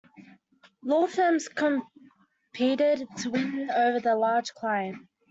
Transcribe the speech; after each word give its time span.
Law 0.81 1.05
firms 1.05 1.47
competed 1.47 3.07
to 3.17 3.29
win 3.29 3.69
over 3.69 3.99
the 3.99 4.15
large 4.15 4.51
client. 4.55 4.97